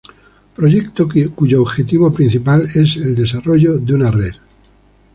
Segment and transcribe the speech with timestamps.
[0.55, 4.33] proyecto cuyo objetivo principal es el desarrollo de una red